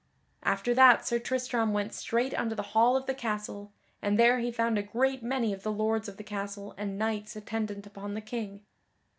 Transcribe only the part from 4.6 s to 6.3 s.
a great many of the lords of the